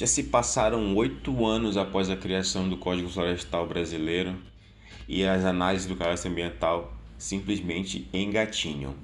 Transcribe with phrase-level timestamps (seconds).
[0.00, 4.34] Já se passaram oito anos após a criação do Código Florestal Brasileiro
[5.06, 8.94] e as análises do cadastro ambiental simplesmente engatinham.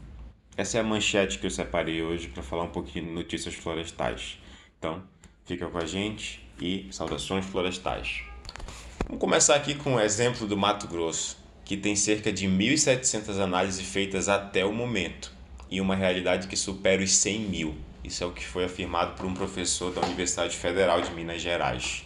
[0.56, 4.38] Essa é a manchete que eu separei hoje para falar um pouquinho de notícias florestais.
[4.78, 5.02] Então,
[5.44, 8.22] fica com a gente e saudações florestais.
[9.04, 13.86] Vamos começar aqui com o exemplo do Mato Grosso, que tem cerca de 1.700 análises
[13.86, 15.30] feitas até o momento
[15.70, 17.74] e uma realidade que supera os 100 mil.
[18.06, 22.04] Isso é o que foi afirmado por um professor da Universidade Federal de Minas Gerais.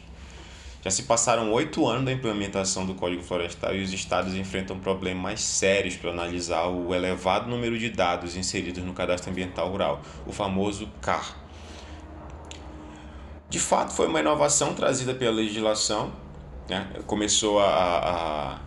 [0.83, 5.43] Já se passaram oito anos da implementação do Código Florestal e os estados enfrentam problemas
[5.43, 10.89] sérios para analisar o elevado número de dados inseridos no Cadastro Ambiental Rural, o famoso
[11.03, 11.37] CAR.
[13.51, 16.15] De fato, foi uma inovação trazida pela legislação,
[16.67, 16.89] né?
[17.07, 18.59] começou a, a,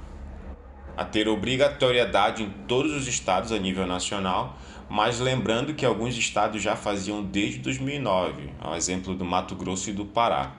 [0.98, 4.56] a ter obrigatoriedade em todos os estados a nível nacional,
[4.90, 9.94] mas lembrando que alguns estados já faziam desde 2009, ao exemplo do Mato Grosso e
[9.94, 10.56] do Pará.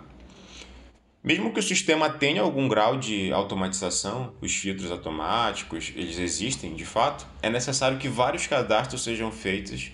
[1.22, 6.84] Mesmo que o sistema tenha algum grau de automatização, os filtros automáticos, eles existem de
[6.84, 9.90] fato, é necessário que vários cadastros sejam feitos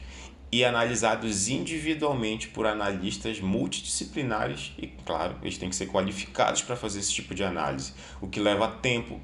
[0.53, 6.99] e analisados individualmente por analistas multidisciplinares e, claro, eles têm que ser qualificados para fazer
[6.99, 9.21] esse tipo de análise, o que leva tempo,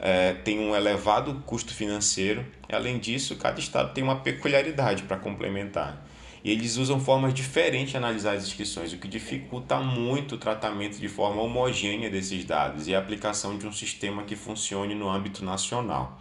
[0.00, 2.44] é, tem um elevado custo financeiro.
[2.72, 6.04] Além disso, cada estado tem uma peculiaridade para complementar.
[6.42, 10.98] E eles usam formas diferentes de analisar as inscrições, o que dificulta muito o tratamento
[10.98, 15.44] de forma homogênea desses dados e a aplicação de um sistema que funcione no âmbito
[15.44, 16.18] nacional.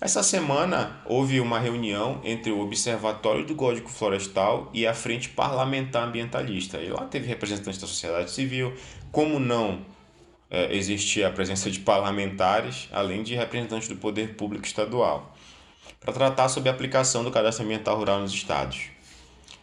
[0.00, 6.06] Essa semana houve uma reunião entre o Observatório do Código Florestal e a Frente Parlamentar
[6.06, 6.78] Ambientalista.
[6.78, 8.72] E lá teve representantes da sociedade civil,
[9.10, 9.84] como não
[10.50, 15.36] é, existia a presença de parlamentares, além de representantes do poder público estadual,
[16.00, 18.90] para tratar sobre a aplicação do cadastro ambiental rural nos estados.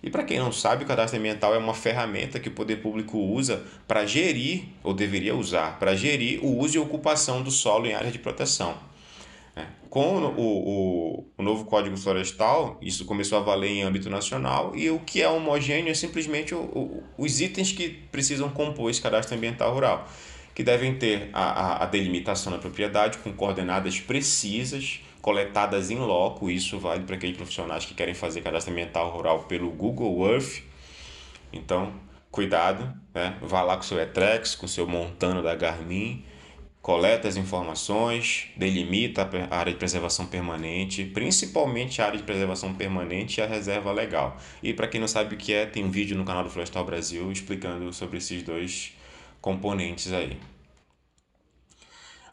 [0.04, 3.18] E para quem não sabe, o cadastro ambiental é uma ferramenta que o poder público
[3.18, 7.94] usa para gerir, ou deveria usar, para gerir o uso e ocupação do solo em
[7.96, 8.78] áreas de proteção.
[9.56, 14.76] É, com o, o, o novo Código Florestal, isso começou a valer em âmbito nacional,
[14.76, 19.36] e o que é homogêneo é simplesmente o, os itens que precisam compor esse cadastro
[19.36, 20.08] ambiental rural
[20.56, 26.50] que devem ter a, a, a delimitação da propriedade com coordenadas precisas, coletadas em loco.
[26.50, 30.64] Isso vale para aqueles profissionais que querem fazer cadastro ambiental rural pelo Google Earth.
[31.52, 31.94] Então,
[32.32, 33.38] cuidado, né?
[33.42, 36.24] vá lá com seu Etrex, com seu Montano da Garmin,
[36.82, 43.42] coleta as informações, delimita a área de preservação permanente, principalmente a área de preservação permanente
[43.42, 44.38] e a reserva legal.
[44.64, 46.86] E para quem não sabe o que é, tem um vídeo no canal do Florestal
[46.86, 48.94] Brasil explicando sobre esses dois
[49.46, 50.40] componentes aí.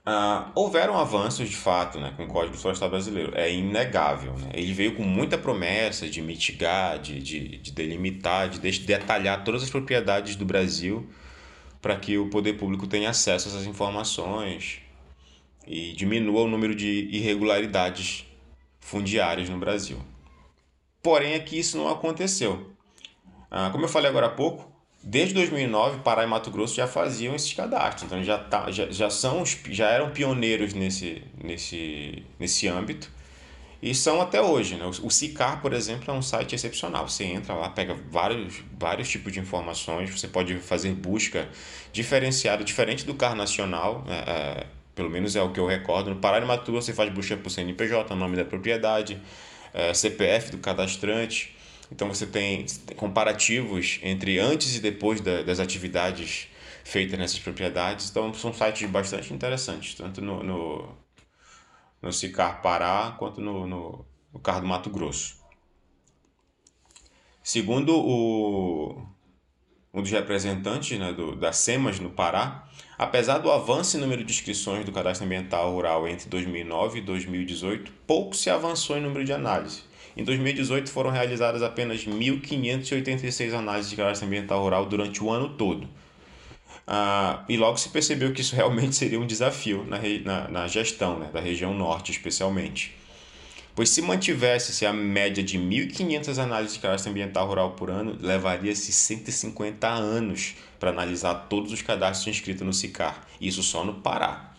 [0.04, 4.32] Uh, houveram avanços de fato né, com o Código Florestal Brasileiro, é inegável.
[4.32, 4.48] Né?
[4.54, 9.68] Ele veio com muita promessa de mitigar, de, de, de delimitar, de detalhar todas as
[9.68, 11.06] propriedades do Brasil
[11.82, 14.78] para que o poder público tenha acesso a essas informações
[15.66, 18.24] e diminua o número de irregularidades
[18.80, 19.98] fundiárias no Brasil.
[21.02, 22.72] Porém, aqui isso não aconteceu.
[23.50, 24.71] Ah, como eu falei agora há pouco,
[25.04, 29.10] Desde 2009, Pará e Mato Grosso já faziam esses cadastros, então já, tá, já, já,
[29.10, 33.10] são, já eram pioneiros nesse, nesse, nesse âmbito
[33.82, 34.76] e são até hoje.
[34.76, 34.86] Né?
[35.02, 37.08] O Cicar, por exemplo, é um site excepcional.
[37.08, 41.48] Você entra lá, pega vários, vários tipos de informações, você pode fazer busca
[41.92, 46.10] diferenciada, diferente do CAR Nacional, é, é, pelo menos é o que eu recordo.
[46.10, 49.20] No Pará e Mato Grosso, você faz busca por CNPJ, nome da propriedade,
[49.74, 51.56] é, CPF do cadastrante
[51.92, 52.64] então você tem
[52.96, 56.48] comparativos entre antes e depois da, das atividades
[56.82, 58.08] feitas nessas propriedades.
[58.08, 60.88] Então são sites bastante interessantes, tanto no, no,
[62.00, 65.36] no Cicar Pará quanto no, no, no Car do Mato Grosso.
[67.42, 69.06] Segundo o,
[69.92, 72.66] um dos representantes né, do, da SEMAS no Pará,
[72.96, 77.92] apesar do avanço em número de inscrições do cadastro ambiental rural entre 2009 e 2018,
[78.06, 79.91] pouco se avançou em número de análise.
[80.16, 85.88] Em 2018 foram realizadas apenas 1.586 análises de cadastro ambiental rural durante o ano todo.
[86.86, 91.18] Ah, e logo se percebeu que isso realmente seria um desafio na, na, na gestão
[91.18, 92.94] né, da região norte, especialmente.
[93.74, 98.92] Pois se mantivesse-se a média de 1.500 análises de cadastro ambiental rural por ano, levaria-se
[98.92, 104.51] 150 anos para analisar todos os cadastros inscritos no SICAR, isso só no Pará.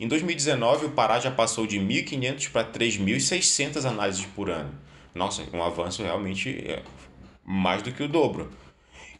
[0.00, 4.72] Em 2019, o Pará já passou de 1.500 para 3.600 análises por ano.
[5.14, 6.82] Nossa, um avanço realmente é
[7.44, 8.50] mais do que o dobro.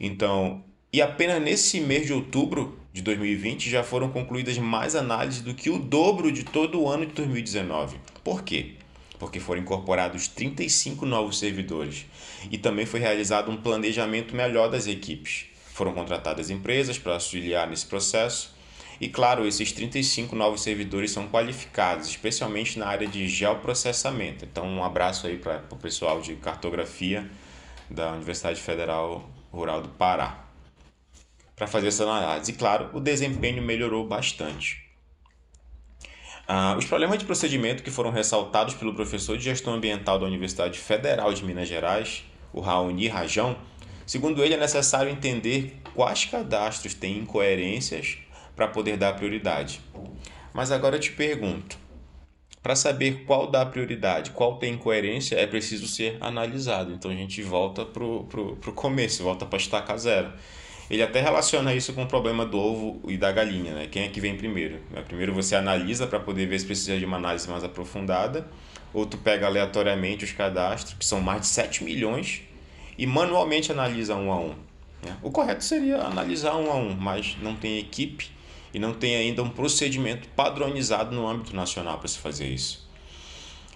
[0.00, 5.54] Então, e apenas nesse mês de outubro de 2020 já foram concluídas mais análises do
[5.54, 7.96] que o dobro de todo o ano de 2019.
[8.22, 8.74] Por quê?
[9.18, 12.06] Porque foram incorporados 35 novos servidores
[12.50, 15.46] e também foi realizado um planejamento melhor das equipes.
[15.72, 18.54] Foram contratadas empresas para auxiliar nesse processo.
[19.02, 24.44] E claro, esses 35 novos servidores são qualificados, especialmente na área de geoprocessamento.
[24.44, 27.28] Então, um abraço aí para o pessoal de cartografia
[27.90, 30.44] da Universidade Federal Rural do Pará
[31.56, 32.52] para fazer essa análise.
[32.52, 34.88] E claro, o desempenho melhorou bastante.
[36.46, 40.78] Ah, os problemas de procedimento que foram ressaltados pelo professor de gestão ambiental da Universidade
[40.78, 42.22] Federal de Minas Gerais,
[42.52, 43.56] o Raoni Rajão,
[44.06, 48.21] segundo ele, é necessário entender quais cadastros têm incoerências
[48.54, 49.80] para poder dar prioridade.
[50.52, 51.78] Mas agora eu te pergunto:
[52.62, 56.92] para saber qual dá prioridade, qual tem incoerência, é preciso ser analisado.
[56.92, 60.32] Então a gente volta para o começo, volta para estaca zero.
[60.90, 63.88] Ele até relaciona isso com o problema do ovo e da galinha, né?
[63.90, 64.78] Quem é que vem primeiro?
[65.06, 68.46] Primeiro você analisa para poder ver se precisa de uma análise mais aprofundada,
[68.92, 72.42] ou tu pega aleatoriamente os cadastros, que são mais de 7 milhões,
[72.98, 74.54] e manualmente analisa um a um.
[75.02, 75.16] Né?
[75.22, 78.30] O correto seria analisar um a um, mas não tem equipe
[78.72, 82.88] e não tem ainda um procedimento padronizado no âmbito nacional para se fazer isso.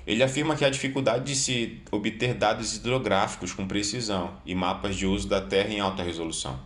[0.06, 5.06] Ele afirma que a dificuldade de se obter dados hidrográficos com precisão e mapas de
[5.06, 6.58] uso da terra em alta resolução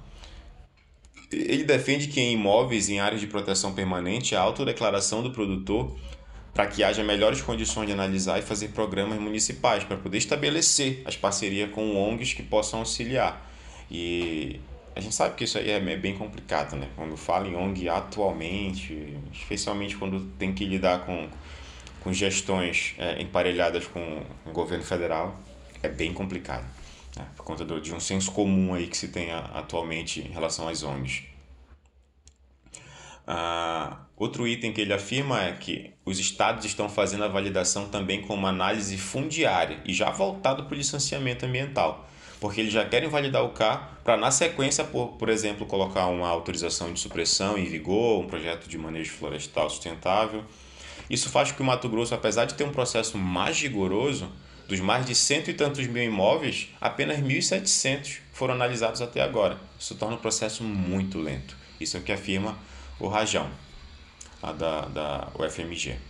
[1.33, 5.97] ele defende que em imóveis em áreas de proteção permanente, a autodeclaração do produtor
[6.53, 11.17] para que haja melhores condições de analisar e fazer programas municipais para poder estabelecer as
[11.17, 13.49] parcerias com ONGs que possam auxiliar.
[13.89, 14.61] E
[14.95, 16.89] a gente sabe que isso aí é bem complicado, né?
[16.97, 21.29] Quando fala em ONG atualmente, especialmente quando tem que lidar com,
[22.01, 25.39] com gestões é, emparelhadas com o governo federal,
[25.83, 26.65] é bem complicado
[27.17, 30.69] né, por conta do, de um senso comum aí que se tem atualmente em relação
[30.69, 31.25] às ONGs.
[33.27, 38.23] Ah, outro item que ele afirma é que os estados estão fazendo a validação também
[38.23, 42.09] com uma análise fundiária e já voltado para o licenciamento ambiental,
[42.41, 46.27] porque eles já querem validar o CAR para, na sequência, por, por exemplo, colocar uma
[46.27, 50.43] autorização de supressão em vigor, um projeto de manejo florestal sustentável.
[51.09, 54.31] Isso faz com que o Mato Grosso, apesar de ter um processo mais rigoroso,
[54.67, 59.59] dos mais de cento e tantos mil imóveis, apenas 1.700 foram analisados até agora.
[59.79, 61.57] Isso torna o processo muito lento.
[61.79, 62.57] Isso é o que afirma
[62.99, 63.51] o Rajão,
[64.41, 66.10] da, da UFMG.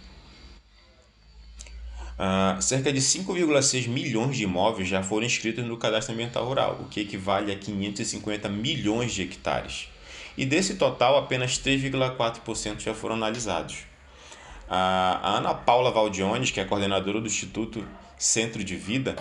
[2.20, 6.84] Uh, cerca de 5,6 milhões de imóveis já foram inscritos no Cadastro Ambiental Rural, o
[6.84, 9.88] que equivale a 550 milhões de hectares.
[10.37, 13.76] E desse total, apenas 3,4% já foram analisados.
[14.69, 17.88] Uh, a Ana Paula Valdiones, que é coordenadora do Instituto
[18.19, 19.17] Centro de Vida,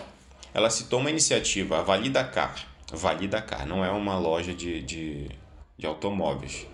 [0.54, 2.54] ela citou uma iniciativa, a Valida Car.
[2.92, 5.30] Valida Car não é uma loja de, de,
[5.78, 6.68] de automóveis.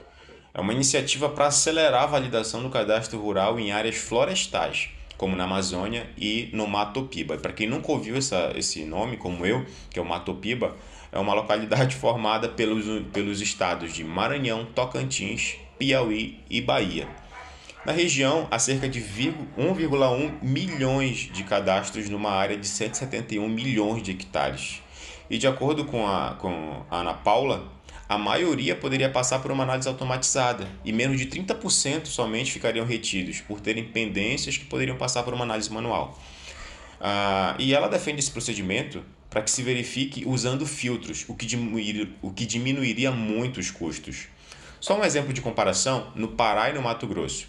[0.56, 5.46] É uma iniciativa para acelerar a validação do cadastro rural em áreas florestais, como na
[5.46, 7.38] Amazônia e no Mato Piba.
[7.38, 10.76] Para quem nunca ouviu essa, esse nome, como eu, que é o Mato Piba,
[11.12, 17.08] é uma localidade formada pelos, pelos estados de Maranhão, Tocantins, Piauí e Bahia.
[17.86, 24.12] Na região, há cerca de 1,1 milhões de cadastros numa área de 171 milhões de
[24.12, 24.82] hectares.
[25.30, 27.64] E de acordo com a, com a Ana Paula,
[28.08, 33.42] a maioria poderia passar por uma análise automatizada e menos de 30% somente ficariam retidos
[33.42, 36.20] por terem pendências que poderiam passar por uma análise manual.
[37.02, 42.16] Ah, e ela defende esse procedimento para que se verifique usando filtros, o que, diminuir,
[42.22, 44.28] o que diminuiria muito os custos.
[44.80, 47.48] Só um exemplo de comparação: no Pará e no Mato Grosso.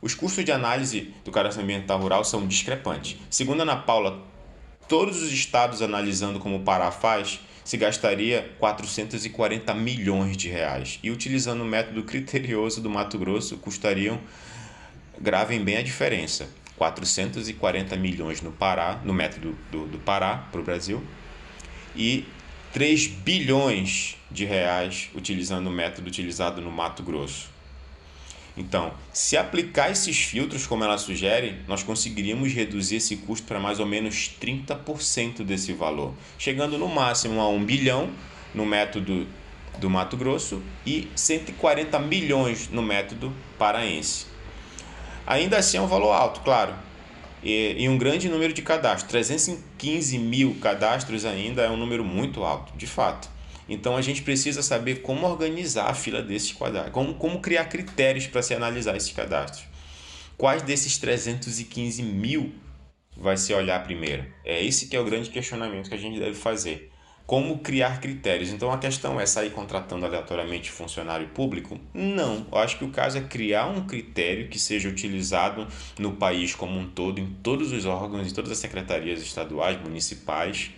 [0.00, 3.16] Os custos de análise do cadastro ambiental rural são discrepantes.
[3.30, 4.20] Segundo Ana Paula,
[4.88, 10.98] todos os estados analisando como o Pará faz, se gastaria 440 milhões de reais.
[11.02, 14.20] E utilizando o método criterioso do Mato Grosso, custariam,
[15.20, 20.64] gravem bem a diferença, 440 milhões no Pará, no método do, do Pará para o
[20.64, 21.02] Brasil,
[21.94, 22.24] e
[22.72, 27.51] 3 bilhões de reais utilizando o método utilizado no Mato Grosso.
[28.56, 33.80] Então, se aplicar esses filtros como ela sugere, nós conseguiríamos reduzir esse custo para mais
[33.80, 38.10] ou menos 30% desse valor, chegando no máximo a 1 bilhão
[38.54, 39.26] no método
[39.78, 44.26] do Mato Grosso e 140 milhões no método paraense.
[45.26, 46.74] Ainda assim é um valor alto, claro,
[47.42, 49.10] e, um grande número de cadastros.
[49.10, 53.28] 315 mil cadastros ainda é um número muito alto, de fato.
[53.68, 58.26] Então a gente precisa saber como organizar a fila desses cadastros, como, como criar critérios
[58.26, 59.64] para se analisar esses cadastros.
[60.36, 62.52] Quais desses 315 mil
[63.16, 64.24] vai se olhar primeiro?
[64.44, 66.90] É esse que é o grande questionamento que a gente deve fazer.
[67.24, 68.50] Como criar critérios?
[68.50, 71.78] Então a questão é sair contratando aleatoriamente funcionário público?
[71.94, 72.46] Não.
[72.50, 75.66] Eu acho que o caso é criar um critério que seja utilizado
[75.98, 80.72] no país como um todo, em todos os órgãos, em todas as secretarias estaduais, municipais,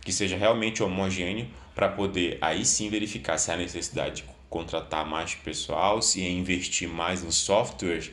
[0.00, 5.34] que seja realmente homogêneo para poder aí sim verificar se há necessidade de contratar mais
[5.34, 8.12] pessoal, se é investir mais em softwares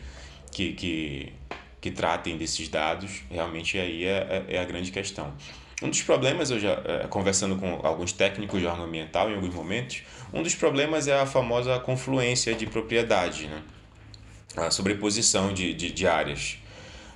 [0.51, 1.33] que, que,
[1.79, 5.33] que tratem desses dados, realmente aí é, é, é a grande questão.
[5.81, 9.53] Um dos problemas, eu já é, conversando com alguns técnicos de órgão ambiental em alguns
[9.53, 10.03] momentos,
[10.33, 13.61] um dos problemas é a famosa confluência de propriedade, né?
[14.57, 16.57] a sobreposição de, de, de áreas.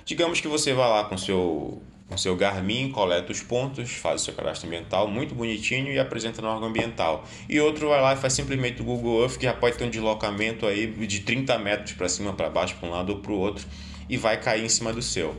[0.04, 4.24] Digamos que você vai lá com seu com seu Garmin, coleta os pontos, faz o
[4.24, 7.26] seu cadastro ambiental muito bonitinho e apresenta no órgão ambiental.
[7.48, 9.90] E outro vai lá e faz simplesmente o Google Earth, que já pode ter um
[9.90, 13.38] deslocamento aí de 30 metros para cima, para baixo, para um lado ou para o
[13.38, 13.66] outro,
[14.08, 15.34] e vai cair em cima do seu.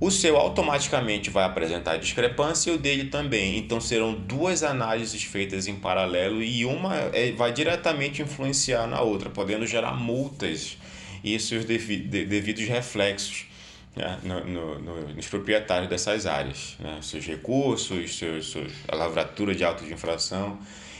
[0.00, 3.58] O seu automaticamente vai apresentar discrepância e o dele também.
[3.58, 9.28] Então serão duas análises feitas em paralelo e uma é, vai diretamente influenciar na outra,
[9.28, 10.78] podendo gerar multas
[11.22, 13.49] e seus devidos reflexos
[13.96, 19.54] né, no, no, no, nos proprietários dessas áreas, né, seus recursos, seus, seus, a lavratura
[19.54, 20.58] de autos de infração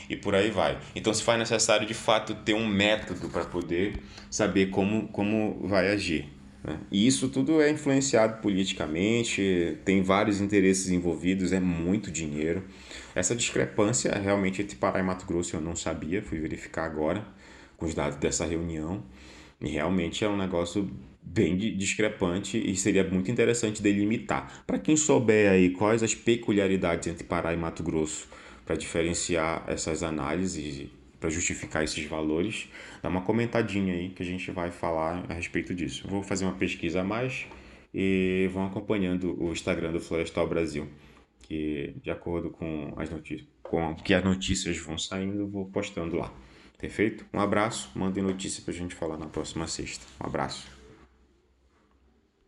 [0.08, 0.78] e por aí vai.
[0.94, 3.94] Então se faz necessário de fato ter um método para poder
[4.28, 6.28] saber como, como vai agir.
[6.64, 6.78] Né?
[6.90, 12.64] E isso tudo é influenciado politicamente, tem vários interesses envolvidos, é muito dinheiro.
[13.14, 17.24] Essa discrepância realmente entre Pará e Mato Grosso eu não sabia, fui verificar agora
[17.76, 19.02] com os dados dessa reunião.
[19.60, 20.90] E realmente é um negócio
[21.22, 24.64] bem discrepante e seria muito interessante delimitar.
[24.66, 28.28] Para quem souber aí quais as peculiaridades entre Pará e Mato Grosso
[28.64, 30.88] para diferenciar essas análises
[31.20, 32.68] para justificar esses valores,
[33.02, 36.08] dá uma comentadinha aí que a gente vai falar a respeito disso.
[36.08, 37.46] Vou fazer uma pesquisa a mais
[37.92, 40.88] e vão acompanhando o Instagram do Florestal Brasil,
[41.42, 46.32] que de acordo com as notícias, com que as notícias vão saindo, vou postando lá.
[46.78, 47.26] Perfeito?
[47.34, 50.06] Um abraço, mandem notícia para a gente falar na próxima sexta.
[50.18, 50.79] Um abraço.